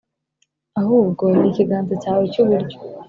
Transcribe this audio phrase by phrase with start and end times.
[0.81, 2.77] Ahubwo nikiganza cyawe cyuburyo